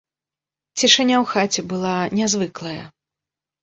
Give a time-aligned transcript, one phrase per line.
[0.77, 2.83] Цішыня ў хаце была нязвыклая.